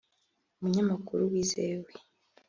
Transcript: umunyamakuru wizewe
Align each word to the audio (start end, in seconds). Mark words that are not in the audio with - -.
umunyamakuru 0.59 1.21
wizewe 1.31 1.89